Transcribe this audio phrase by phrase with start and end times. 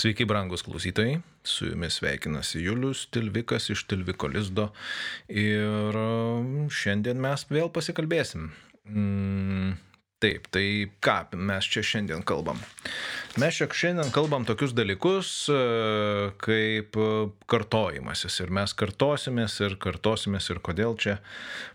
[0.00, 4.70] Sveiki, brangus klausytojai, su jumis sveikinasi Julius Tilvikas iš Tilviko Lizdo
[5.28, 8.46] ir um, šiandien mes vėl pasikalbėsim.
[8.88, 9.39] Mm,
[10.20, 12.60] taip, tai ką mes čia šiandien kalbam?
[13.40, 15.58] Mes čia šiandien kalbam tokius dalykus e,
[16.42, 16.98] kaip
[17.50, 21.18] kartojimasis ir mes kartosimės ir kartosimės ir kodėl čia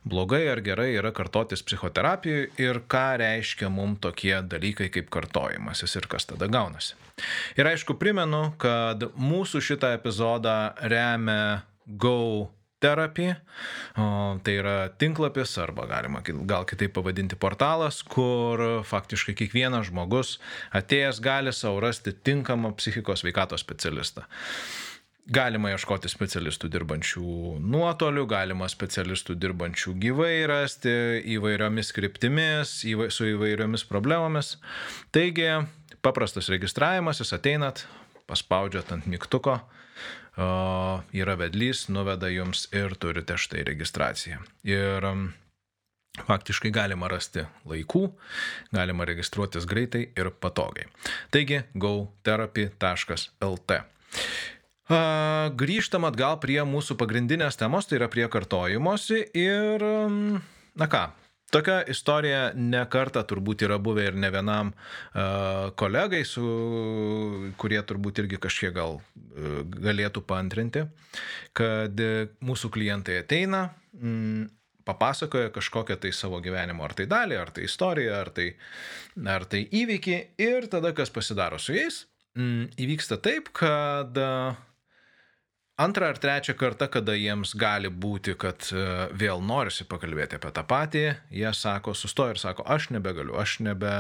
[0.06, 6.10] blogai ar gerai yra kartotis psichoterapijoje ir ką reiškia mums tokie dalykai kaip kartojimasis ir
[6.12, 6.96] kas tada gaunasi.
[7.56, 12.50] Ir aišku, primenu, kad mūsų šitą epizodą remia Go
[12.84, 13.32] Therapy.
[13.96, 20.36] Tai yra tinklapis arba galima gal kitaip pavadinti portalas, kur faktiškai kiekvienas žmogus
[20.76, 24.26] atėjęs gali savo rasti tinkamą psichikos veikatos specialistą.
[25.26, 30.92] Galima ieškoti specialistų dirbančių nuotoliu, galima specialistų dirbančių gyvai rasti
[31.34, 34.52] įvairiomis kryptimis, įvai, su įvairiomis problemomis.
[35.16, 35.48] Taigi,
[36.06, 37.88] paprastas registravimasis, ateinat,
[38.30, 39.58] paspaudžiat ant mygtuko,
[40.36, 44.42] yra vedlys, nuveda jums ir turite štai registraciją.
[44.68, 45.30] Ir um,
[46.28, 48.10] faktiškai galima rasti laikų,
[48.76, 50.88] galima registruotis greitai ir patogiai.
[51.32, 53.82] Taigi, gotherapy.lt.
[54.86, 60.38] Grįžtam atgal prie mūsų pagrindinės temos, tai yra prie kartojimosi ir, um,
[60.78, 61.08] na ką,
[61.54, 66.44] Tokia istorija ne kartą turbūt yra buvę ir ne vienam uh, kolegai, su,
[67.62, 70.88] kurie turbūt irgi kažkiek gal uh, galėtų pantrinti,
[71.56, 74.50] kad uh, mūsų klientai ateina, mm,
[74.86, 78.50] papasakoja kažkokią tai savo gyvenimo ar tai dalį, ar tai istoriją, ar tai,
[79.38, 82.04] ar tai įvykį ir tada kas pasidaro su jais,
[82.38, 84.58] mm, įvyksta taip, kad uh,
[85.76, 90.64] Antrą ar trečią kartą, kada jiems gali būti, kad e, vėl norisi pakalbėti apie tą
[90.64, 91.02] patį,
[91.36, 93.92] jie sako, sustoja ir sako, aš nebegaliu, aš nebe,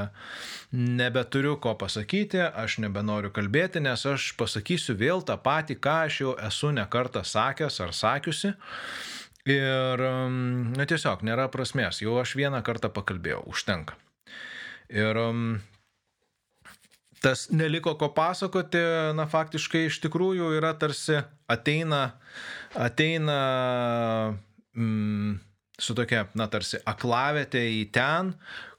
[0.72, 6.31] nebeturiu ko pasakyti, aš nebenoriu kalbėti, nes aš pasakysiu vėl tą patį, ką aš jau
[6.47, 8.56] esu nekartą sakęs ar sakiusi.
[9.52, 10.07] Ir,
[10.80, 14.00] na tiesiog, nėra prasmės, jau aš vieną kartą pakalbėjau, užtenka.
[14.96, 15.19] Ir
[17.24, 18.81] tas neliko ko pasakoti,
[19.18, 21.22] na faktiškai iš tikrųjų yra tarsi
[21.52, 22.03] ateina,
[22.76, 23.40] ateina
[24.76, 25.40] mm,
[25.80, 28.34] su tokia, na tarsi aklavėte į ten,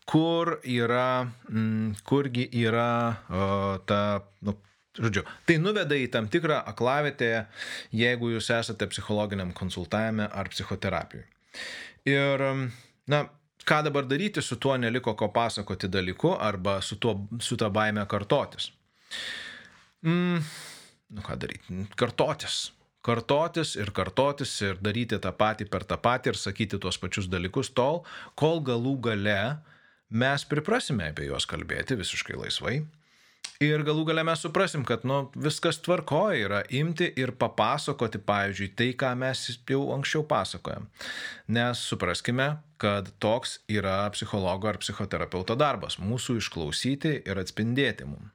[0.06, 2.92] kur yra, mm, kurgi yra
[3.28, 3.50] o,
[3.88, 4.00] ta,
[4.46, 4.58] nu,
[4.96, 7.26] Žodžiu, tai nuveda į tam tikrą aklavietę,
[7.92, 11.26] jeigu jūs esate psichologiniam konsultavime ar psichoterapijoje.
[12.08, 12.44] Ir,
[13.12, 13.18] na,
[13.66, 18.06] ką dabar daryti su tuo neliko ko pasakoti dalyku arba su, tuo, su tą baime
[18.06, 18.70] kartotis.
[20.06, 20.42] Mm,
[21.16, 21.86] nu ką daryti?
[21.98, 22.70] Kartotis.
[23.06, 27.70] Kartotis ir kartotis ir daryti tą patį per tą patį ir sakyti tuos pačius dalykus
[27.74, 28.02] tol,
[28.34, 29.40] kol galų gale
[30.10, 32.80] mes priprasime apie juos kalbėti visiškai laisvai
[33.64, 38.88] Ir galų gale mes suprasim, kad nu, viskas tvarko yra imti ir papasakoti, pavyzdžiui, tai,
[39.00, 40.90] ką mes jau anksčiau pasakojam.
[41.48, 48.32] Nes supraskime, kad toks yra psichologo ar psichoterapeuto darbas- mūsų išklausyti ir atspindėti mums.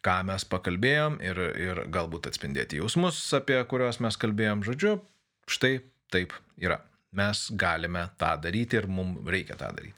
[0.00, 5.00] Ką mes pakalbėjom ir, ir galbūt atspindėti jausmus, apie kuriuos mes kalbėjom, žodžiu,
[5.46, 6.80] štai taip yra
[7.16, 9.94] mes galime tą daryti ir mums reikia tą daryti.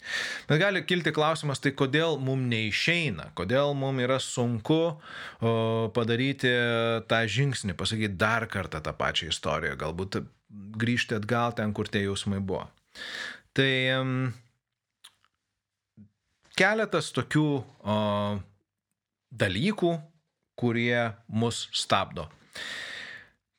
[0.49, 4.81] Bet gali kilti klausimas, tai kodėl mums neišeina, kodėl mums yra sunku
[5.97, 6.53] padaryti
[7.11, 10.23] tą žingsnį, pasakyti dar kartą tą pačią istoriją, galbūt
[10.81, 12.65] grįžti atgal ten, kur tie jausmai buvo.
[13.53, 13.73] Tai
[16.57, 17.97] keletas tokių o,
[19.33, 19.93] dalykų,
[20.57, 22.29] kurie mus stabdo.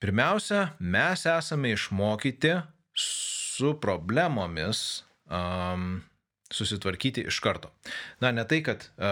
[0.03, 2.57] Pirmiausia, mes esame išmokyti
[3.53, 6.01] su problemomis um,
[6.53, 7.71] susitvarkyti iš karto.
[8.19, 9.03] Na, ne tai, kad uh,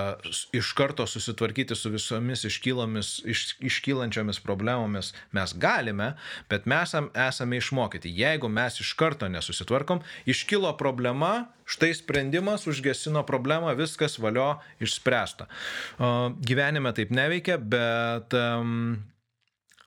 [0.54, 6.14] iš karto susitvarkyti su visomis iš, iškylančiomis problemomis mes galime,
[6.50, 6.94] bet mes
[7.28, 8.14] esame išmokyti.
[8.16, 15.50] Jeigu mes iš karto nesusitvarkom, iškilo problema, štai sprendimas užgesino problemą, viskas valio išspręsta.
[15.98, 18.98] Uh, gyvenime taip neveikia, bet um,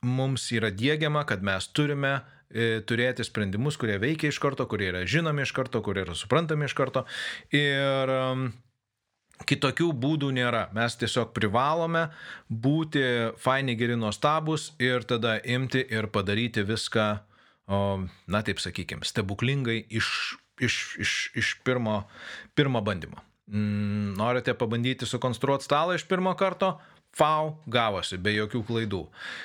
[0.02, 2.33] mums yra dėgiama, kad mes turime E,
[2.86, 6.76] turėti sprendimus, kurie veikia iš karto, kurie yra žinomi iš karto, kurie yra suprantami iš
[6.78, 7.04] karto.
[7.54, 8.48] Ir um,
[9.42, 10.68] Kitokių būdų nėra.
[10.76, 12.06] Mes tiesiog privalome
[12.48, 13.02] būti
[13.42, 17.06] faini, geri, nuostabus ir tada imti ir padaryti viską,
[17.66, 20.08] na taip sakykime, stebuklingai iš,
[20.62, 22.04] iš, iš, iš pirmo,
[22.54, 23.18] pirmo bandymo.
[23.50, 26.78] mm, norite pabandyti sukonstruoti stalą iš pirmo karto,
[27.14, 29.05] Fau, gavosi, be jokių klaidų.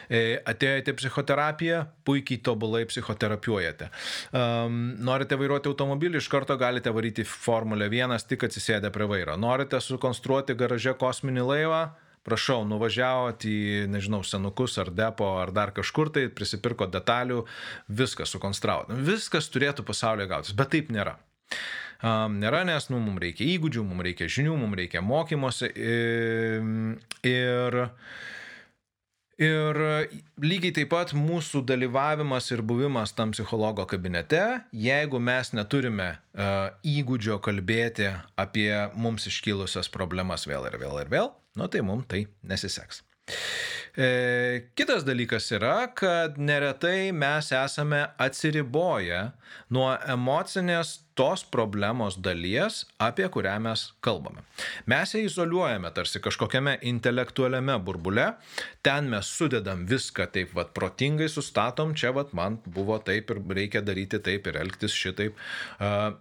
[0.09, 3.91] E, atėjote psichoterapiją, puikiai tobulai psichoterapiuojate.
[4.33, 9.37] Um, norite vairuoti automobilį, iš karto galite varyti Formulę 1, tik atsisėdę prie vairo.
[9.37, 11.83] Norite sukonstruoti garaže kosminį laivą,
[12.25, 13.59] prašau, nuvažiavot į,
[13.93, 17.43] nežinau, senukus ar depo ar dar kažkur tai, prisipirko detalių,
[18.01, 18.93] viską sukonstravot.
[19.05, 21.19] Viskas turėtų pasaulyje gautis, bet taip nėra
[22.03, 25.69] nėra, nes nu, mums reikia įgūdžių, mums reikia žinių, mums reikia mokymosi
[27.27, 27.79] ir,
[29.39, 29.81] ir
[30.39, 37.39] lygiai taip pat mūsų dalyvavimas ir buvimas tam psichologo kabinete, jeigu mes neturime uh, įgūdžio
[37.43, 43.03] kalbėti apie mums iškilusias problemas vėl ir vėl ir vėl, nu tai mums tai nesiseks.
[43.97, 49.21] E, kitas dalykas yra, kad neretai mes esame atsiriboję
[49.75, 54.39] nuo emocinės tos problemos dalies, apie kurią mes kalbame.
[54.87, 58.29] Mes ją izoliuojame tarsi kažkokiame intelektualiame burbule,
[58.85, 63.81] ten mes sudedam viską taip vad protingai sustatom, čia vad man buvo taip ir reikia
[63.83, 65.35] daryti taip ir elgtis šitaip.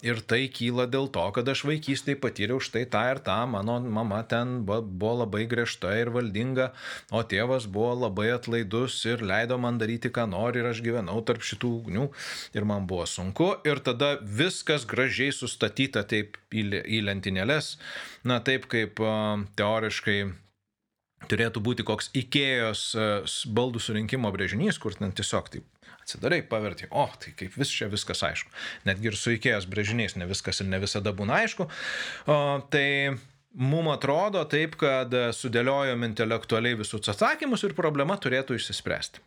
[0.03, 4.25] Ir tai kyla dėl to, kad aš vaikystėje patyriau štai tą ir tą, mano mama
[4.27, 6.73] ten buvo labai griežta ir valdinga,
[7.15, 11.47] o tėvas buvo labai atlaidus ir leido man daryti, ką nori ir aš gyvenau tarp
[11.47, 12.11] šitų ugnių
[12.59, 17.76] ir man buvo sunku ir tada viskas gražiai sustatyta taip į, lentynėlės,
[18.29, 19.00] na taip kaip
[19.58, 20.19] teoriškai
[21.29, 22.85] turėtų būti koks Ikėjos
[23.50, 25.67] baldų surinkimo brėžinys, kur ten tiesiog taip
[26.08, 28.52] atsidarai, paverti, o, tai kaip vis čia viskas aišku.
[28.88, 31.69] Netgi ir su Ikėjos brėžiniais ne viskas ir ne visada būna aišku.
[32.32, 32.38] O,
[32.73, 33.19] tai
[33.52, 39.25] mums atrodo taip, kad sudėliojom intelektualiai visus atsakymus ir problema turėtų išsispręsti.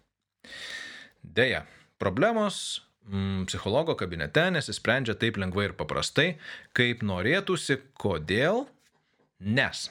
[1.21, 1.65] Deja,
[2.01, 2.81] problemos
[3.11, 6.31] mm, psichologo kabinete nesisprendžia taip lengvai ir paprastai,
[6.77, 7.81] kaip norėtųsi.
[8.01, 8.65] Kodėl?
[9.41, 9.89] Nes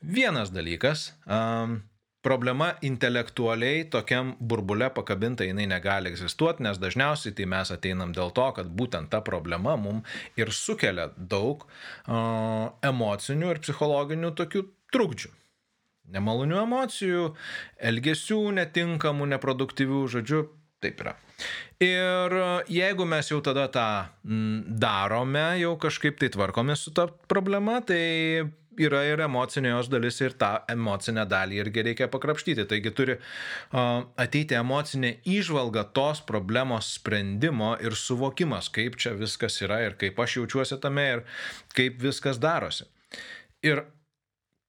[0.00, 1.80] vienas dalykas, um,
[2.22, 8.46] problema intelektualiai tokiam burbule pakabinta jinai negali egzistuoti, nes dažniausiai tai mes ateinam dėl to,
[8.56, 10.02] kad būtent ta problema mum
[10.36, 15.34] ir sukelia daug uh, emocinių ir psichologinių tokių trukdžių.
[16.10, 17.26] Nemalonių emocijų,
[17.86, 20.40] elgesių netinkamų, neproduktyvių, žodžiu,
[20.80, 21.16] taip yra.
[21.80, 22.34] Ir
[22.68, 23.88] jeigu mes jau tada tą
[24.80, 28.50] darome, jau kažkaip tai tvarkomės su ta problema, tai
[28.80, 32.66] yra ir emocinė jos dalis ir tą emocinę dalį irgi reikia pakrapštyti.
[32.70, 33.16] Taigi turi
[33.72, 40.40] ateiti emocinė įžvalga tos problemos sprendimo ir suvokimas, kaip čia viskas yra ir kaip aš
[40.40, 41.24] jaučiuosi tame ir
[41.76, 42.88] kaip viskas darosi.
[43.66, 43.84] Ir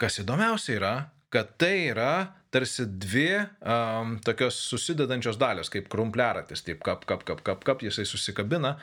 [0.01, 0.95] kas įdomiausia yra,
[1.31, 7.43] kad tai yra tarsi dvi um, tokios susidedančios dalios, kaip krumpliaratis, taip kap, kap, kap,
[7.47, 8.75] kap, kap, jisai susikabina.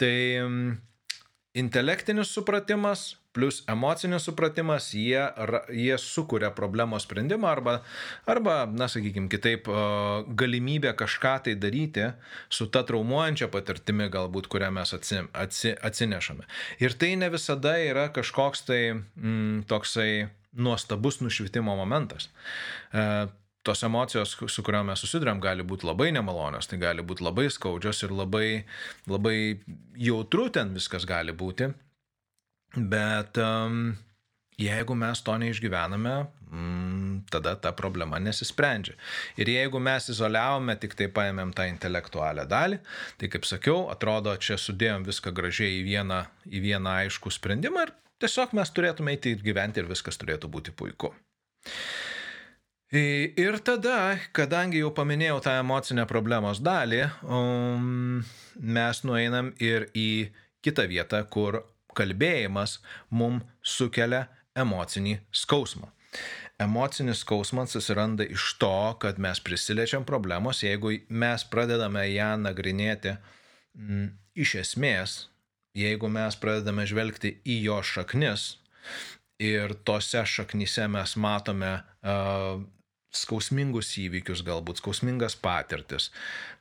[0.00, 0.62] Tai um,
[1.54, 5.18] intelektinis supratimas plus emocinis supratimas, jie,
[5.74, 7.80] jie sukuria problemos sprendimą arba,
[8.30, 9.66] arba na, sakykime, kitaip,
[10.38, 12.06] galimybę kažką tai daryti
[12.48, 16.46] su ta traumuojančia patirtimi galbūt, kurią mes atsi, atsi, atsinešame.
[16.84, 20.10] Ir tai ne visada yra kažkoks tai mm, toksai
[20.54, 22.28] nuostabus nušvitimo momentas.
[22.92, 23.26] E,
[23.64, 28.04] tos emocijos, su kuriuo mes susidurėm, gali būti labai nemalonios, tai gali būti labai skaudžios
[28.04, 28.48] ir labai,
[29.08, 29.36] labai
[29.96, 31.70] jautru ten viskas gali būti.
[32.76, 33.94] Bet um,
[34.60, 36.14] jeigu mes to neišgyvename,
[36.50, 38.98] mm, tada ta problema nesisprendžia.
[39.40, 42.82] Ir jeigu mes izoliavome, tik tai paėmėm tą intelektualią dalį,
[43.16, 47.96] tai kaip sakiau, atrodo, čia sudėjom viską gražiai į vieną, į vieną aiškų sprendimą ir
[48.22, 51.14] tiesiog mes turėtume eiti ir gyventi ir viskas turėtų būti puiku.
[52.94, 58.20] Ir tada, kadangi jau paminėjau tą emocinę problemos dalį, um,
[58.54, 60.30] mes nueinam ir į
[60.62, 61.64] kitą vietą, kur
[61.96, 62.78] kalbėjimas
[63.10, 65.90] mums sukelia emocinį skausmą.
[66.62, 73.18] Emocinis skausmas susiranda iš to, kad mes prisiliečiam problemos, jeigu mes pradedame ją nagrinėti m,
[73.74, 74.06] mm,
[74.38, 75.16] iš esmės,
[75.74, 78.54] jeigu mes pradedame žvelgti į jo šaknis
[79.42, 82.62] ir tose šaknyse mes matome uh,
[83.14, 86.10] skausmingus įvykius, galbūt skausmingas patirtis,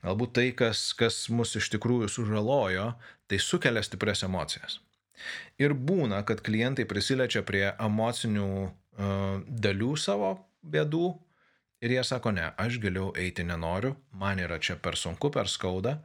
[0.03, 2.91] galbūt tai, kas, kas mus iš tikrųjų sužalojo,
[3.29, 4.79] tai sukelia stipres emocijas.
[5.61, 11.13] Ir būna, kad klientai prisiliečia prie emocinių uh, dalių savo bėdų
[11.85, 15.99] ir jie sako, ne, aš giliau eiti nenoriu, man yra čia per sunku, per skauda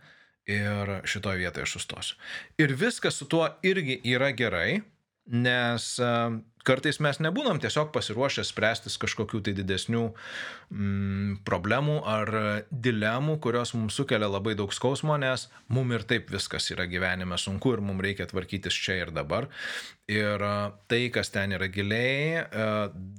[0.48, 2.20] ir šitoje vietoje aš sustosiu.
[2.58, 4.80] Ir viskas su tuo irgi yra gerai,
[5.28, 6.38] nes uh,
[6.68, 12.32] kartais mes nebūnam tiesiog pasiruošę spręstis kažkokių tai didesnių mm, problemų ar
[12.70, 17.72] dilemų, kurios mums sukelia labai daug skausmo, nes mums ir taip viskas yra gyvenime sunku
[17.76, 19.48] ir mums reikia tvarkytis čia ir dabar.
[20.12, 20.44] Ir
[20.88, 22.44] tai, kas ten yra giliai,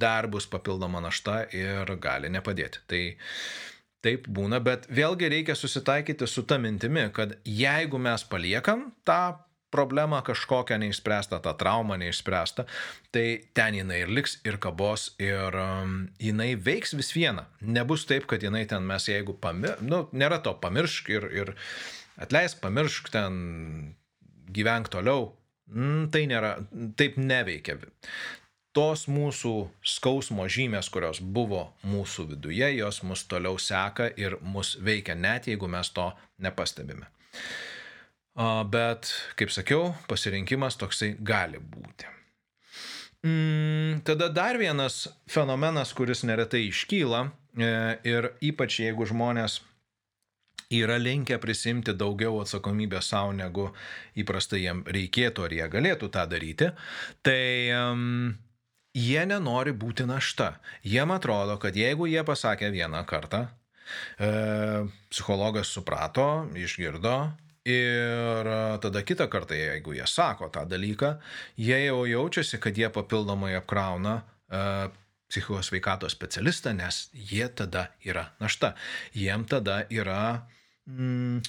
[0.02, 2.86] dar bus papildoma našta ir gali nepadėti.
[2.90, 3.04] Tai
[4.06, 9.36] Taip būna, bet vėlgi reikia susitaikyti su ta mintimi, kad jeigu mes paliekam tą
[9.70, 12.66] problemą kažkokią neišspręstą, tą traumą neišspręstą,
[13.14, 17.46] tai ten jinai ir liks, ir kabos, ir um, jinai veiks vis vieną.
[17.62, 21.54] Nebus taip, kad jinai ten mes, jeigu pamiršk, nu, nėra to pamiršk ir, ir
[22.18, 23.38] atleisk, pamiršk ten,
[24.50, 25.34] gyvenk toliau.
[25.70, 26.56] Mm, tai nėra,
[26.98, 27.78] taip neveikia.
[28.74, 35.16] Tos mūsų skausmo žymės, kurios buvo mūsų viduje, jos mus toliau seka ir mus veikia
[35.18, 37.10] net jeigu mes to nepastebime.
[38.70, 42.08] Bet, kaip sakiau, pasirinkimas toksai gali būti.
[43.26, 47.72] Mm, tada dar vienas fenomenas, kuris neretai iškyla e,
[48.08, 49.58] ir ypač jeigu žmonės
[50.72, 53.66] yra linkę prisimti daugiau atsakomybės savo, negu
[54.22, 56.70] įprastai jiem reikėtų ar jie galėtų tą daryti,
[57.26, 57.42] tai
[57.76, 58.38] um,
[58.96, 60.56] jie nenori būti našta.
[60.84, 63.48] Jiem atrodo, kad jeigu jie pasakė vieną kartą,
[64.18, 64.32] e,
[65.10, 67.32] psichologas suprato, išgirdo,
[67.70, 68.48] Ir
[68.82, 71.20] tada kitą kartą, jeigu jie sako tą dalyką,
[71.60, 74.88] jie jau jaučiasi, kad jie papildomai apkrauna uh,
[75.30, 78.74] psichikos veikatos specialistą, nes jie tada yra našta.
[79.14, 80.48] Jiem tada yra,
[80.88, 81.44] mm,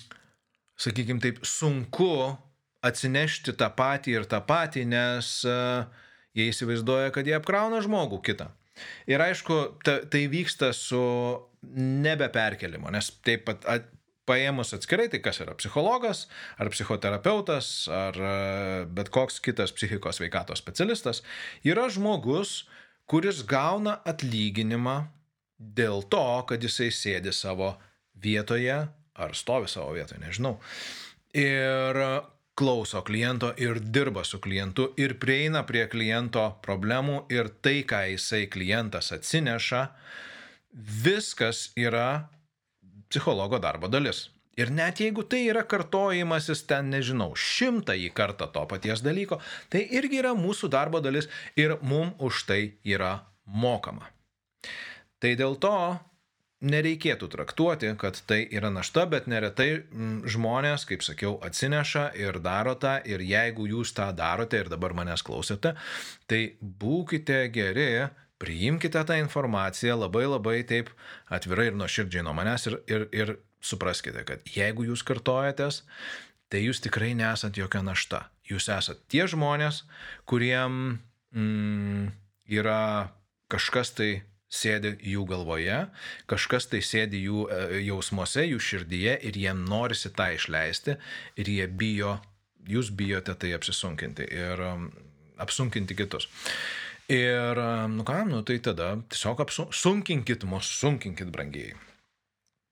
[0.76, 2.36] sakykime taip, sunku
[2.82, 5.86] atsinešti tą patį ir tą patį, nes uh,
[6.36, 8.50] jie įsivaizduoja, kad jie apkrauna žmogų kitą.
[9.10, 11.02] Ir aišku, ta, tai vyksta su
[11.76, 13.66] nebeperkelimo, nes taip pat
[14.30, 16.24] paėmus atskirai, tai kas yra psichologas,
[16.60, 18.34] ar psichoterapeutas, ar e,
[18.94, 21.24] bet koks kitas psichikos veikatos specialistas,
[21.66, 22.64] yra žmogus,
[23.10, 25.00] kuris gauna atlyginimą
[25.58, 27.74] dėl to, kad jisai sėdi savo
[28.22, 28.78] vietoje,
[29.20, 30.56] ar stovi savo vietoje, nežinau.
[31.36, 31.98] Ir
[32.54, 38.46] klauso kliento ir dirba su klientu ir prieina prie kliento problemų ir tai, ką jisai
[38.52, 39.86] klientas atsineša,
[41.04, 42.28] viskas yra
[43.10, 44.28] psichologo darbo dalis.
[44.60, 49.38] Ir net jeigu tai yra kartojimasis ten, nežinau, šimtąjį kartą to paties dalyko,
[49.72, 53.14] tai irgi yra mūsų darbo dalis ir mum už tai yra
[53.46, 54.10] mokama.
[55.20, 55.76] Tai dėl to
[56.60, 62.74] nereikėtų traktuoti, kad tai yra našta, bet neretai mm, žmonės, kaip sakiau, atsineša ir daro
[62.80, 65.74] tą ir jeigu jūs tą darote ir dabar manęs klausote,
[66.28, 67.88] tai būkite geri
[68.40, 70.92] priimkite tą informaciją labai labai taip
[71.32, 75.82] atvirai ir nuoširdžiai nuo manęs ir, ir, ir supraskite, kad jeigu jūs kartojatės,
[76.52, 78.26] tai jūs tikrai nesat jokia našta.
[78.50, 79.84] Jūs esat tie žmonės,
[80.28, 80.98] kuriem
[81.36, 82.08] mm,
[82.50, 83.12] yra
[83.52, 84.10] kažkas tai
[84.50, 85.84] sėdi jų galvoje,
[86.30, 90.96] kažkas tai sėdi jų e, jausmuose, jų širdyje ir jiem norisi tą išleisti
[91.38, 92.16] ir jie bijo,
[92.68, 94.90] jūs bijote tai apsisunkinti ir um,
[95.40, 96.28] apsunkinti kitus.
[97.10, 97.58] Ir,
[97.90, 101.72] nu ką, nu tai tada tiesiog apsunkinkit mus, sunkinkit brangiai.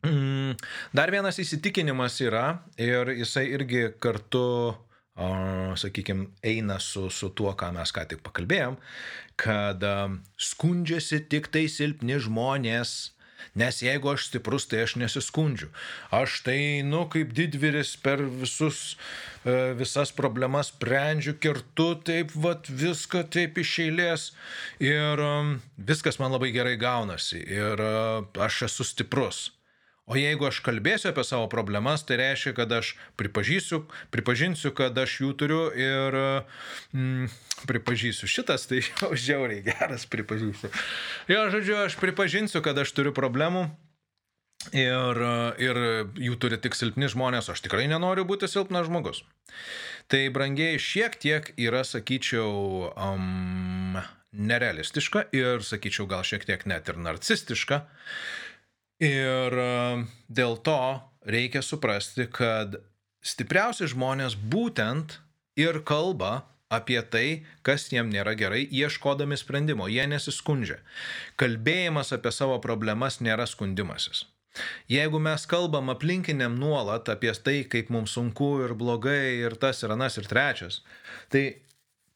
[0.06, 0.54] Mm,
[0.94, 4.76] dar vienas įsitikinimas yra ir jisai irgi kartu,
[5.78, 8.78] sakykime, eina su, su tuo, ką mes ką tik pakalbėjom,
[9.38, 9.84] kad
[10.38, 12.98] skundžiasi tik tai silpni žmonės,
[13.58, 15.70] Nes jeigu aš stiprus, tai aš nesiskundžiu.
[16.14, 18.96] Aš tai, nu, kaip didvyris per visus,
[19.42, 24.30] e, visas problemas sprendžiu, kertu taip, vat, viską taip iš eilės
[24.82, 25.22] ir
[25.90, 27.82] viskas man labai gerai gaunasi ir
[28.48, 29.48] aš esu stiprus.
[30.08, 33.82] O jeigu aš kalbėsiu apie savo problemas, tai reiškia, kad aš pripažįsiu,
[34.14, 36.16] pripažinsiu, kad aš jų turiu ir
[36.96, 37.28] mm,
[37.68, 40.72] pripažįsiu šitas, tai jau žiauriai geras pripažįsiu.
[41.28, 43.68] Jo, žodžiu, aš pripažinsiu, kad aš turiu problemų.
[44.74, 45.18] Ir,
[45.62, 45.78] ir
[46.18, 49.22] jų turi tik silpni žmonės, aš tikrai nenoriu būti silpnas žmogus.
[50.10, 54.00] Tai brangiai šiek tiek yra, sakyčiau, um,
[54.32, 57.84] nerealistiška ir, sakyčiau, gal šiek tiek net ir narcistiška.
[58.98, 59.54] Ir
[60.26, 60.78] dėl to
[61.22, 62.80] reikia suprasti, kad
[63.22, 65.20] stipriausi žmonės būtent
[65.58, 69.88] ir kalba apie tai, kas jiem nėra gerai, ieškodami sprendimo.
[69.88, 70.80] Jie nesiskundžia.
[71.40, 74.26] Kalbėjimas apie savo problemas nėra skundimasis.
[74.90, 79.94] Jeigu mes kalbam aplinkiniam nuolat apie tai, kaip mums sunku ir blogai ir tas ir
[79.94, 80.80] anas ir trečias,
[81.30, 81.62] tai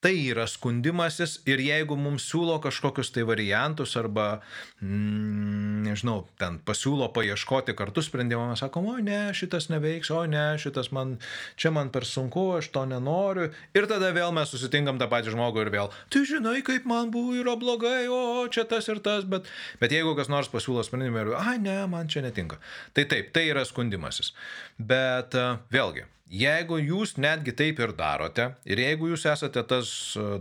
[0.02, 4.40] tai yra skundimasis ir jeigu mums siūlo kažkokius tai variantus arba,
[4.82, 10.58] mm, nežinau, ten pasiūlo paieškoti kartu sprendimą, mes sakom, o ne, šitas neveiks, o ne,
[10.58, 11.14] šitas man,
[11.54, 13.52] čia man per sunku, aš to nenoriu.
[13.78, 17.36] Ir tada vėl mes susitinkam tą patį žmogų ir vėl, tu žinai, kaip man buvo,
[17.38, 19.46] yra blogai, o čia tas ir tas, bet,
[19.78, 22.58] bet jeigu kas nors pasiūlo sprendimą ir, ai ne, man čia netinka.
[22.98, 24.34] Tai taip, tai yra skundimasis.
[24.82, 25.38] Bet
[25.70, 29.90] vėlgi, Jeigu jūs netgi taip ir darote ir jeigu jūs esate tas,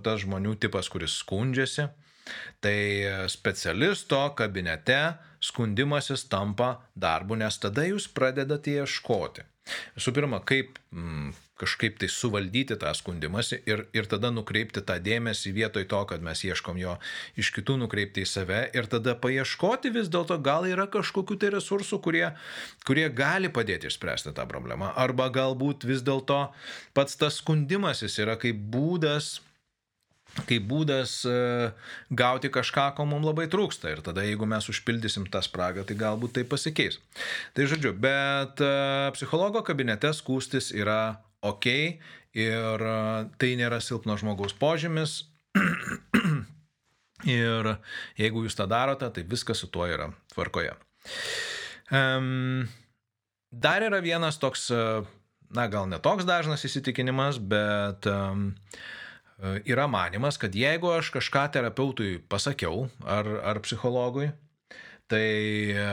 [0.06, 1.90] tas žmonių tipas, kuris skundžiasi,
[2.64, 2.78] tai
[3.32, 5.02] specialisto kabinete
[5.44, 9.44] skundimasis tampa darbu, nes tada jūs pradedate ieškoti.
[9.98, 15.54] Visų pirma, kaip mm, kažkaip tai suvaldyti tą skundimąsi ir, ir tada nukreipti tą dėmesį
[15.58, 16.96] vietoj to, kad mes ieškom jo
[17.42, 22.02] iš kitų nukreipti į save ir tada paieškoti vis dėlto gal yra kažkokių tai resursų,
[22.04, 22.26] kurie,
[22.88, 24.92] kurie gali padėti išspręsti tą problemą.
[25.00, 26.44] Arba galbūt vis dėlto
[26.98, 29.38] pats tas skundimasis yra kaip būdas
[30.48, 31.34] kaip būdas e,
[32.16, 33.92] gauti kažką, ko mums labai trūksta.
[33.92, 37.02] Ir tada, jeigu mes užpildysim tą spragą, tai galbūt tai pasikeis.
[37.58, 38.72] Tai žodžiu, bet e,
[39.18, 41.68] psichologo kabinete skūstis yra ok
[42.38, 42.98] ir e,
[43.42, 45.26] tai nėra silpno žmogaus požymis.
[47.28, 47.74] ir
[48.18, 50.74] jeigu jūs tą darote, tai viskas su tuo yra tvarkoje.
[51.92, 52.70] Um,
[53.52, 54.70] dar yra vienas toks,
[55.52, 58.54] na gal netoks dažnas įsitikinimas, bet um,
[59.66, 64.32] yra manimas, kad jeigu aš kažką terapeutui pasakiau ar, ar psichologui,
[65.12, 65.28] tai
[65.74, 65.88] e,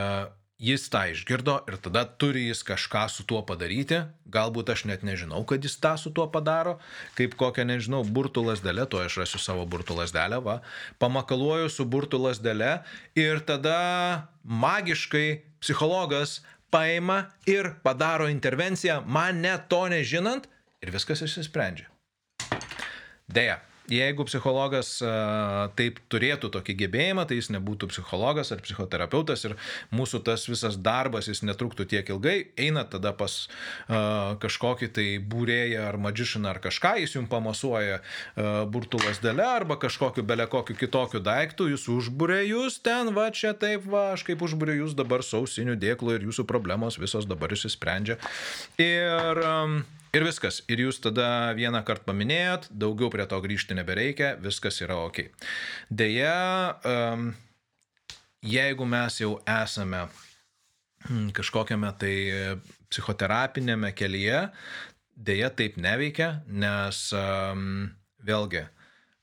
[0.59, 4.01] jis tą išgirdo ir tada turi jis kažką su tuo padaryti.
[4.29, 6.77] Galbūt aš net nežinau, kad jis tą su tuo padaro,
[7.17, 10.59] kaip kokią, nežinau, burtų lasdelę, to aš rasiu savo burtų lasdelę, va,
[10.99, 12.81] pamakaluoju su burtų lasdelė
[13.17, 20.45] ir tada magiškai psichologas paima ir padaro intervenciją, man net to nežinant
[20.83, 21.87] ir viskas išsisprendžia.
[23.29, 23.59] Deja,
[23.93, 29.55] jeigu psichologas uh, taip turėtų tokį gebėjimą, tai jis nebūtų psichologas ar psichoterapeutas ir
[29.95, 35.87] mūsų tas visas darbas jis netruktų tiek ilgai, eina tada pas uh, kažkokį tai būrėją
[35.89, 41.69] ar magicianą ar kažką, jis jums pamasuoja uh, burtų lasdelę arba kažkokiu belekokiu kitokiu daiktu,
[41.73, 46.17] jis užbūrė jūs ten, va čia taip, va, aš kaip užbūrė jūs dabar sausinių dėklų
[46.17, 48.19] ir jūsų problemos visos dabar išsisprendžia.
[48.79, 49.81] Ir um,
[50.15, 50.63] Ir viskas.
[50.71, 55.21] Ir jūs tada vieną kartą paminėjot, daugiau prie to grįžti nebereikia, viskas yra ok.
[55.89, 56.33] Deja,
[56.87, 57.29] um,
[58.41, 60.07] jeigu mes jau esame
[61.05, 62.15] hmm, kažkokiame tai
[62.89, 64.47] psichoterapinėme kelyje,
[65.13, 67.87] dėja taip neveikia, nes um,
[68.25, 68.65] vėlgi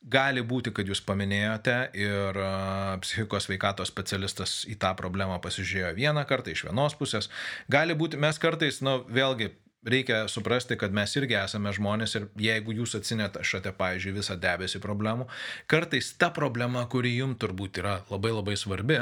[0.07, 6.23] gali būti, kad jūs paminėjote ir uh, psichikos veikatos specialistas į tą problemą pasižiūrėjo vieną
[6.31, 7.27] kartą iš vienos pusės.
[7.67, 9.51] Gali būti, mes kartais, na, nu, vėlgi
[9.87, 15.29] reikia suprasti, kad mes irgi esame žmonės ir jeigu jūs atsinešate, pavyzdžiui, visą debesį problemų,
[15.71, 18.99] kartais ta problema, kuri jums turbūt yra labai labai svarbi,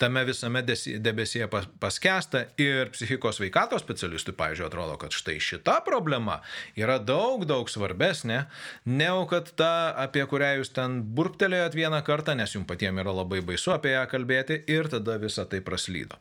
[0.00, 1.50] tame visame debesyje
[1.82, 6.40] paskesta ir psichikos veikatos specialistui, pavyzdžiui, atrodo, kad štai šita problema
[6.78, 8.44] yra daug, daug svarbesnė,
[8.86, 9.72] negu kad ta,
[10.06, 14.06] apie kurią jūs ten burptelėjot vieną kartą, nes jums patiems yra labai baisu apie ją
[14.10, 16.20] kalbėti ir tada visa tai praslydo.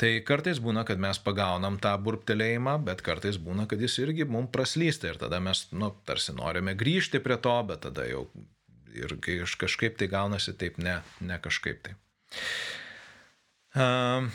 [0.00, 4.50] Tai kartais būna, kad mes pagaunam tą burptelėjimą, bet kartais būna, kad jis irgi mums
[4.54, 8.24] praslysta ir tada mes, nu, tarsi norime grįžti prie to, bet tada jau
[8.94, 9.16] ir
[9.60, 11.96] kažkaip tai gaunasi taip, ne, ne kažkaip tai.
[13.74, 14.30] Uh,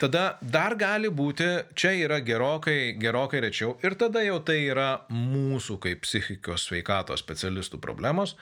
[0.00, 1.46] tada dar gali būti,
[1.78, 7.80] čia yra gerokai, gerokai rečiau ir tada jau tai yra mūsų kaip psichikos sveikatos specialistų
[7.82, 8.36] problemos.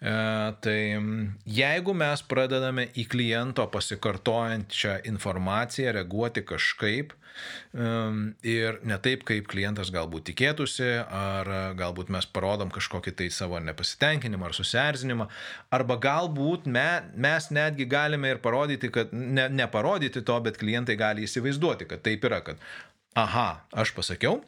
[0.00, 0.12] E,
[0.64, 0.78] tai
[1.60, 7.16] jeigu mes pradedame į kliento pasikartojančią informaciją reaguoti kažkaip,
[8.46, 14.50] ir ne taip, kaip klientas galbūt tikėtųsi, ar galbūt mes parodom kažkokį tai savo nepasitenkinimą
[14.50, 15.28] ar susierzinimą,
[15.74, 21.26] arba galbūt me, mes netgi galime ir parodyti, kad ne, neparodyti to, bet klientai gali
[21.28, 22.62] įsivaizduoti, kad taip yra, kad
[23.18, 24.40] aha, aš pasakiau,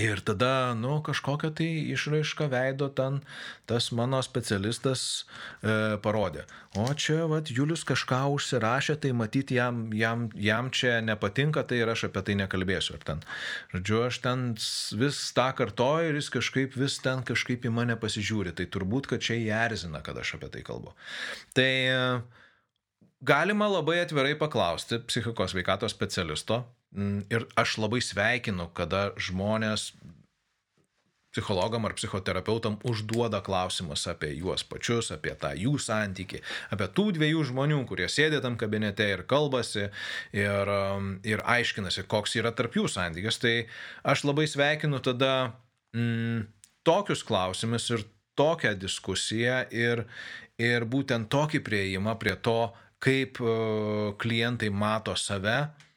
[0.00, 3.18] Ir tada, nu, kažkokią tai išraišką veido ten
[3.68, 5.02] tas mano specialistas
[5.60, 6.46] e, parodė.
[6.80, 11.92] O čia, vat, Julius kažką užsirašė, tai matyti jam, jam, jam čia nepatinka, tai ir
[11.92, 12.96] aš apie tai nekalbėsiu.
[12.96, 13.20] Ir ten,
[13.74, 14.48] žodžiu, aš ten
[14.96, 18.56] vis tą kartoju ir jis kažkaip vis ten kažkaip į mane pasižiūri.
[18.56, 20.96] Tai turbūt, kad čia įerzina, kad aš apie tai kalbu.
[21.52, 22.04] Tai e,
[23.20, 26.64] galima labai atvirai paklausti psichikos veikatos specialisto,
[27.32, 29.92] ir aš labai sveikinu, kada žmonės
[31.32, 36.42] psichologam ar psichoterapeutam užduoda klausimus apie juos pačius, apie tą jų santyki,
[36.74, 39.86] apie tų dviejų žmonių, kurie sėdė tam kabinete ir kalbasi
[40.36, 43.40] ir, um, ir aiškinasi, koks yra tarp jų santykis.
[43.40, 43.54] Tai
[44.12, 45.32] aš labai sveikinu tada
[45.96, 46.44] mm,
[46.84, 48.04] tokius klausimus ir
[48.36, 50.04] tokią diskusiją ir,
[50.60, 55.91] ir būtent tokį prieimą prie to, kaip uh, klientai mato save mm,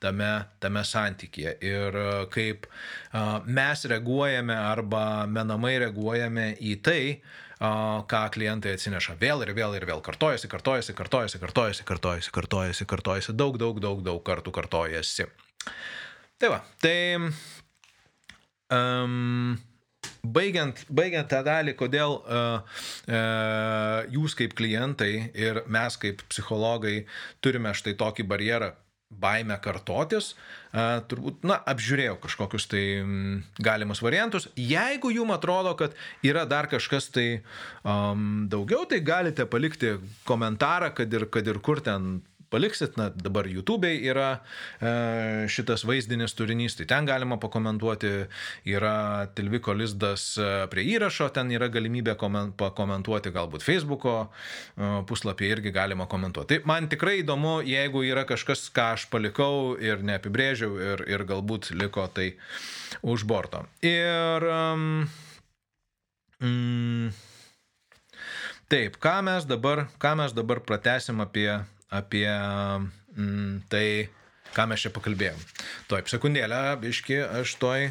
[0.00, 0.30] tame,
[0.62, 7.02] tame santykėje ir uh, kaip uh, mes reaguojame arba menamai reaguojame į tai,
[7.58, 9.16] ką klientai atsineša.
[9.18, 14.02] Vėl ir vėl ir vėl kartojasi, kartojasi, kartojasi, kartojasi, kartojasi, kartojasi, kartojasi, daug, daug, daug,
[14.06, 15.26] daug kartų kartojasi.
[16.38, 17.18] Tai va, tai
[18.70, 19.56] um,
[20.22, 22.62] baigiant, baigiant tą dalį, kodėl uh,
[23.10, 27.00] uh, jūs kaip klientai ir mes kaip psichologai
[27.42, 28.76] turime štai tokį barjerą
[29.08, 30.34] baimę kartotis,
[31.08, 32.82] turbūt, na, apžiūrėjau kažkokius tai
[33.64, 34.48] galimus variantus.
[34.60, 37.26] Jeigu jums atrodo, kad yra dar kažkas tai
[37.82, 39.96] um, daugiau, tai galite palikti
[40.28, 42.18] komentarą, kad ir, kad ir kur ten
[42.50, 44.28] paliksit, na dabar YouTube yra
[44.80, 44.92] e,
[45.50, 48.12] šitas vaizdinis turinys, tai ten galima pakomentuoti,
[48.68, 55.58] yra Tilviko lizdas e, prie įrašo, ten yra galimybė komen, pakomentuoti, galbūt Facebook'o e, puslapyje
[55.58, 56.58] irgi galima komentuoti.
[56.58, 61.72] Tai man tikrai įdomu, jeigu yra kažkas, ką aš palikau ir neapibrėžiau ir, ir galbūt
[61.76, 62.32] liko tai
[63.02, 63.64] už borto.
[63.84, 65.08] Ir um,
[66.40, 67.16] mm,
[68.68, 71.48] Taip, ką mes dabar, ką mes dabar pratesim apie
[71.88, 74.08] apie mm, tai,
[74.56, 75.40] ką mes čia pakalbėjom.
[75.90, 77.90] Toj, sekundėlę, biški, aš toj.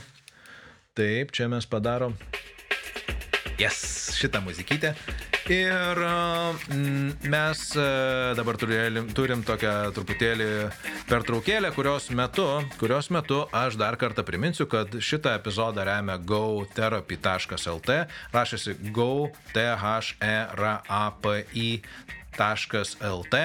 [0.98, 2.18] Taip, čia mes padarom.
[3.58, 4.94] Yes, šitą muzikytę.
[5.48, 7.84] Ir mm, mes e,
[8.36, 10.48] dabar turim, turim tokią truputėlį
[11.08, 12.46] pertraukėlę, kurios metu,
[12.82, 17.98] kurios metu aš dar kartą priminsiu, kad šitą epizodą remia gotherapy.lt,
[18.36, 19.30] rašėsi go,
[22.36, 23.40] t h e r a p i lt,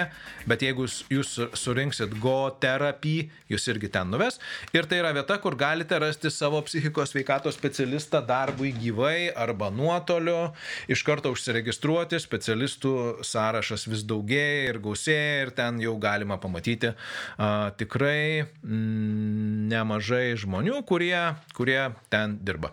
[0.49, 4.39] bet jeigu jūs surinksit Go Therapy, jūs irgi ten nuves.
[4.77, 10.53] Ir tai yra vieta, kur galite rasti savo psichikos veikatos specialistą darbui gyvai arba nuotoliu,
[10.93, 17.73] iš karto užsiregistruoti, specialistų sąrašas vis daugėja ir gausėja ir ten jau galima pamatyti a,
[17.79, 21.17] tikrai mm, nemažai žmonių, kurie,
[21.57, 21.81] kurie
[22.13, 22.73] ten dirba.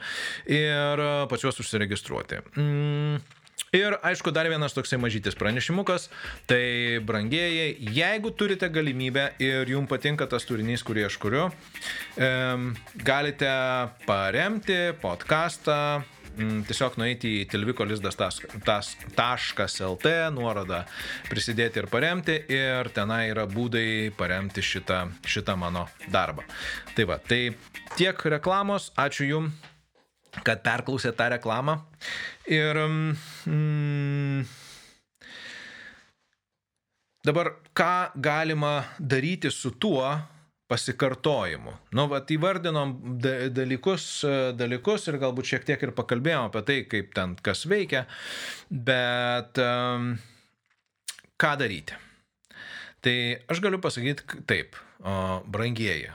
[0.49, 2.43] Ir pas juos užsiregistruoti.
[2.57, 3.38] Mm.
[3.75, 6.07] Ir aišku, dar vienas toksai mažytis pranešimukas,
[6.49, 11.49] tai brangieji, jeigu turite galimybę ir jums patinka tas turinys, kurį aš kuriu,
[13.05, 13.51] galite
[14.07, 16.01] paremti podcastą,
[16.39, 20.79] tiesiog nueiti į tilvikolizdas.lt nuorodą
[21.29, 26.43] prisidėti ir paremti ir tenai yra būdai paremti šitą, šitą mano darbą.
[26.95, 27.55] Tai va, tai
[27.97, 29.68] tiek reklamos, ačiū Jums
[30.45, 31.77] kad perklausė tą reklamą.
[32.49, 34.43] Ir mm,
[37.27, 40.07] dabar ką galima daryti su tuo
[40.69, 41.73] pasikartojimu?
[41.97, 44.09] Nu, vat įvardinom dalykus,
[44.57, 48.05] dalykus ir galbūt šiek tiek ir pakalbėjom apie tai, kaip ten kas veikia,
[48.69, 50.13] bet um,
[51.39, 51.97] ką daryti?
[52.99, 56.11] Tai aš galiu pasakyti taip, o, brangieji.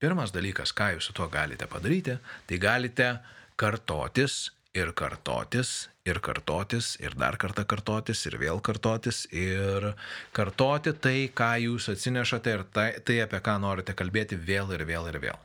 [0.00, 2.18] Pirmas dalykas, ką jūs su tuo galite padaryti,
[2.48, 9.26] tai galite uh, kartotis ir kartotis ir kartotis ir dar kartą kartotis ir vėl kartotis
[9.34, 9.90] ir
[10.36, 15.10] kartoti tai, ką jūs atsinešate ir tai, tai apie ką norite kalbėti vėl ir vėl
[15.12, 15.38] ir vėl.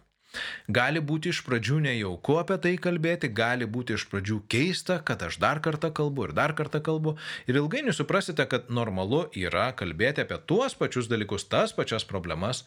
[0.78, 5.40] Gali būti iš pradžių nejauku apie tai kalbėti, gali būti iš pradžių keista, kad aš
[5.44, 7.16] dar kartą kalbu ir dar kartą kalbu
[7.48, 12.66] ir ilgainiui suprasite, kad normalu yra kalbėti apie tuos pačius dalykus, tas pačias problemas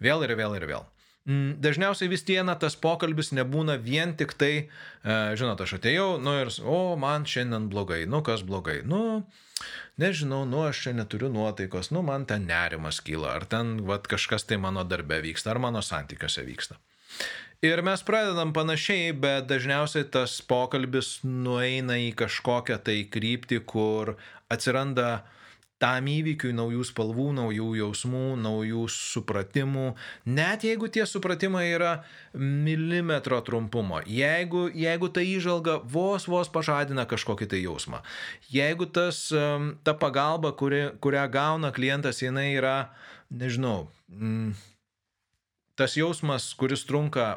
[0.00, 0.88] vėl ir vėl ir vėl.
[1.28, 4.52] Mm, dažniausiai vis viena tas pokalbis nebūna vien tik tai,
[5.04, 9.20] e, žinot, aš atėjau, nu ir, o, man šiandien blogai, nu kas blogai, nu,
[10.00, 14.48] nežinau, nu aš čia neturiu nuotaikos, nu man ten nerimas kyla, ar ten vat, kažkas
[14.48, 16.80] tai mano darbe vyksta, ar mano santykiuose vyksta.
[17.60, 24.14] Ir mes pradedam panašiai, bet dažniausiai tas pokalbis nueina į kažkokią tai kryptį, kur
[24.48, 25.36] atsiranda uh,
[25.80, 29.86] tam įvykiui naujų spalvų, naujų jausmų, naujų supratimų,
[30.28, 31.92] net jeigu tie supratimai yra
[32.36, 38.02] milimetro trumpumo, jeigu, jeigu ta įžalga vos vos pažadina kažkokį tai jausmą,
[38.52, 39.28] jeigu tas,
[39.84, 42.76] ta pagalba, kuri, kurią gauna klientas, jinai yra,
[43.32, 44.52] nežinau, mm,
[45.80, 47.30] tas jausmas, kuris trunka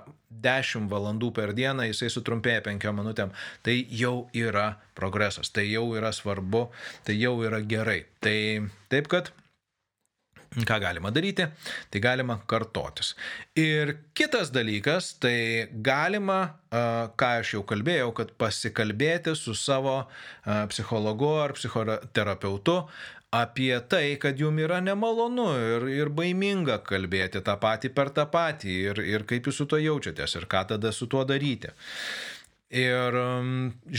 [0.43, 3.31] 10 valandų per dieną, jisai sutrumpėja 5 minutėm,
[3.63, 6.67] tai jau yra progresas, tai jau yra svarbu,
[7.07, 8.03] tai jau yra gerai.
[8.23, 8.35] Tai
[8.91, 9.31] taip kad
[10.53, 11.47] Ką galima daryti?
[11.89, 13.15] Tai galima kartotis.
[13.57, 16.59] Ir kitas dalykas, tai galima,
[17.17, 20.03] ką aš jau kalbėjau, kad pasikalbėti su savo
[20.69, 22.83] psichologu ar psichoterapeutu
[23.33, 28.75] apie tai, kad jum yra nemalonu ir, ir baiminga kalbėti tą patį per tą patį
[28.91, 31.73] ir, ir kaip jūs su to jaučiatės ir ką tada su tuo daryti.
[32.73, 33.17] Ir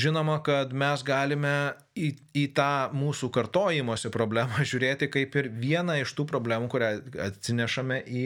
[0.04, 6.14] žinoma, kad mes galime į, į tą mūsų kartojimosi problemą žiūrėti kaip ir vieną iš
[6.18, 6.90] tų problemų, kurią
[7.28, 8.24] atsinešame į,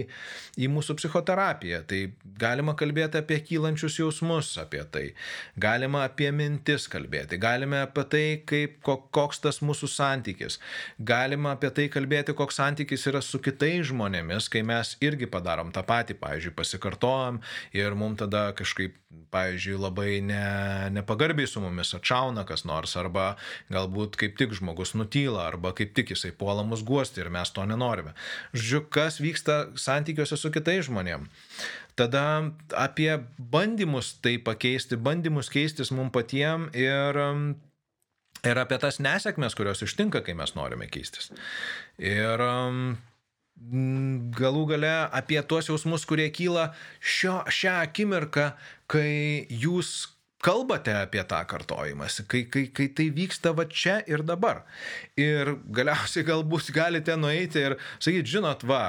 [0.56, 1.82] į mūsų psichoterapiją.
[1.88, 2.00] Tai
[2.40, 5.04] galima kalbėti apie kylančius jausmus, apie tai.
[5.60, 7.40] Galima apie mintis kalbėti.
[7.40, 10.58] Galime apie tai, kaip, koks tas mūsų santykis.
[10.98, 15.84] Galima apie tai kalbėti, koks santykis yra su kitais žmonėmis, kai mes irgi padarom tą
[15.86, 17.42] patį, pavyzdžiui, pasikartojam
[17.76, 18.96] ir mums tada kažkaip,
[19.32, 20.40] pavyzdžiui, labai ne,
[20.96, 23.34] nepagarbiai su mumis atšauna kas nors arba
[23.72, 27.64] galbūt kaip tik žmogus nutyla arba kaip tik jisai puola mus guosti ir mes to
[27.68, 28.14] nenorime.
[28.54, 31.30] Žodžiu, kas vyksta santykiuose su kitais žmonėmis.
[31.98, 37.18] Tada apie bandymus tai pakeisti, bandymus keistis mums patiems ir
[38.46, 41.32] ir apie tas nesėkmės, kurios ištinka, kai mes norime keistis.
[41.98, 42.44] Ir
[44.38, 48.52] galų gale apie tuos jausmus, kurie kyla šio, šią akimirką,
[48.90, 54.62] kai jūs kalbate apie tą kartojimąsi, kai, kai, kai tai vyksta va čia ir dabar.
[55.18, 58.82] Ir galiausiai galbūt galite nueiti ir sakyti, žinot, va,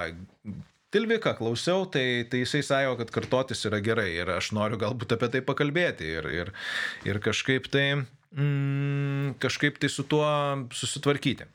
[0.90, 5.28] Tilviką klausiau, tai, tai jisai sąjo, kad kartotis yra gerai ir aš noriu galbūt apie
[5.36, 6.50] tai pakalbėti ir, ir,
[7.06, 7.84] ir kažkaip, tai,
[8.34, 10.26] mm, kažkaip tai su tuo
[10.74, 11.46] susitvarkyti.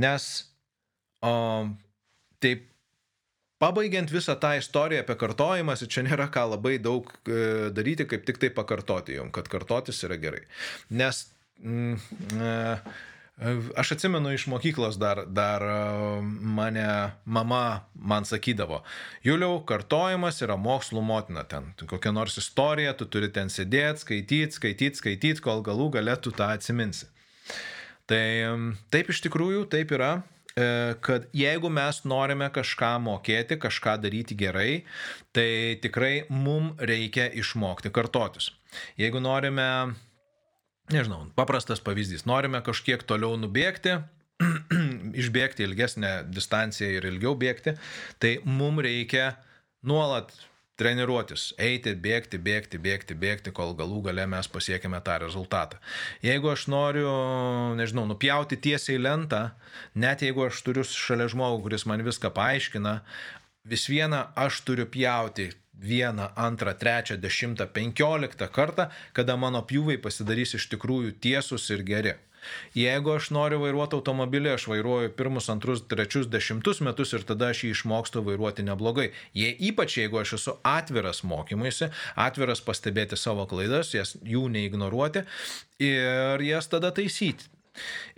[0.00, 0.30] Nes
[1.20, 1.34] o,
[2.40, 2.64] taip
[3.62, 8.40] Pabaigiant visą tą istoriją apie kartojimąsi, čia nėra ką labai daug e, daryti, kaip tik
[8.42, 10.42] tai pakartoti jom, kad kartotis yra gerai.
[10.90, 11.20] Nes
[11.62, 11.94] mm,
[12.34, 12.56] e,
[13.78, 15.78] aš atsimenu iš mokyklos dar, dar e,
[16.58, 16.88] mane
[17.24, 17.62] mama
[17.94, 18.82] man sakydavo,
[19.22, 21.70] Juliau, kartojimas yra mokslų motina ten.
[21.78, 27.06] Kokia nors istorija, tu turi ten sėdėti, skaityti, skaityti, skaityti, kol galų galėtų tą atsiminsi.
[28.10, 28.24] Tai
[28.90, 30.16] taip iš tikrųjų, taip yra.
[30.54, 34.84] E, kad jeigu mes norime kažką mokėti, kažką daryti gerai,
[35.34, 38.52] tai tikrai mums reikia išmokti kartotis.
[39.00, 39.66] Jeigu norime,
[40.94, 43.96] nežinau, paprastas pavyzdys, norime kažkiek toliau nubėgti,
[45.24, 47.74] išbėgti ilgesnę distanciją ir ilgiau bėgti,
[48.22, 49.32] tai mums reikia
[49.82, 50.30] nuolat
[50.80, 55.78] treniruotis, eiti, bėgti, bėgti, bėgti, bėgti, kol galų gale mes pasiekime tą rezultatą.
[56.24, 57.08] Jeigu aš noriu,
[57.78, 59.44] nežinau, nupjauti tiesiai lentą,
[59.94, 62.96] net jeigu aš turiu šalia žmogų, kuris man viską paaiškina,
[63.70, 65.52] vis viena aš turiu pjauti
[65.84, 72.14] vieną, antrą, trečią, dešimtą, penkioliktą kartą, kada mano pjūvai pasidarys iš tikrųjų tiesus ir geri.
[72.76, 77.64] Jeigu aš noriu vairuoti automobilį, aš vairuoju pirmus, antrus, trečius, dešimtus metus ir tada aš
[77.64, 79.10] jį išmokstu vairuoti neblogai.
[79.36, 85.24] Jie ypač jeigu aš esu atviras mokymuisi, atviras pastebėti savo klaidas, jas jų neignoruoti
[85.82, 87.50] ir jas tada taisyti.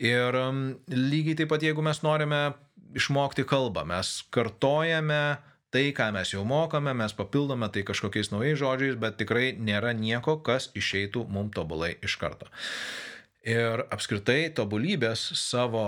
[0.03, 0.63] Ir um,
[0.93, 2.41] lygiai taip pat, jeigu mes norime
[2.97, 5.39] išmokti kalbą, mes kartojame
[5.75, 10.39] tai, ką mes jau mokame, mes papildome tai kažkokiais naujais žodžiais, bet tikrai nėra nieko,
[10.45, 12.49] kas išeitų mums tobulai iš karto.
[13.47, 15.85] Ir apskritai tobulybės savo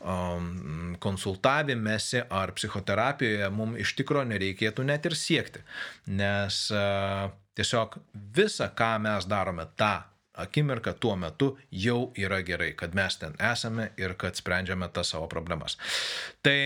[0.00, 5.60] um, konsultavimėsi ar psichoterapijoje mums iš tikrųjų nereikėtų net ir siekti,
[6.08, 7.28] nes uh,
[7.60, 7.98] tiesiog
[8.36, 9.98] visa, ką mes darome tą
[10.34, 15.28] akimirką tuo metu jau yra gerai, kad mes ten esame ir kad sprendžiame tas savo
[15.30, 15.76] problemas.
[16.42, 16.58] Tai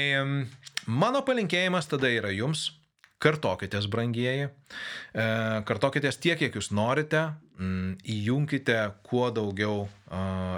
[0.86, 2.70] mano palinkėjimas tada yra jums.
[3.18, 5.22] Kartokitės, brangieji, e,
[5.66, 7.24] kartokitės tiek, kiek jūs norite,
[7.58, 9.88] įjunkite kuo daugiau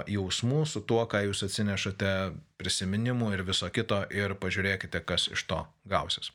[0.07, 2.13] jausmų su tuo, ką jūs atsinešate,
[2.61, 6.29] prisiminimų ir viso kito ir pažiūrėkite, kas iš to gausis.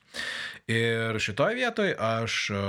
[0.67, 2.63] Ir šitoje vietoje aš e,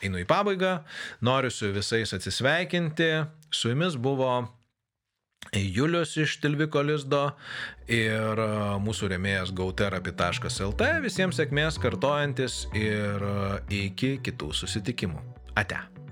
[0.00, 0.78] einu į pabaigą,
[1.20, 3.10] noriu su visais atsisveikinti,
[3.52, 4.46] su jumis buvo
[5.52, 7.28] Julius iš Tilviko Lizdo
[7.86, 8.40] ir
[8.82, 10.88] mūsų remėjas gauterapi.lt.
[11.04, 13.22] Visiems sėkmės kartojantis ir
[13.70, 15.22] iki kitų susitikimų.
[15.56, 16.05] Ate.